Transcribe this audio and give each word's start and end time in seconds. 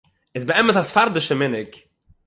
איז 0.35 0.43
באמת 0.49 0.75
אַ 0.79 0.87
ספרדי'שער 0.89 1.37
מנהג 1.41 1.71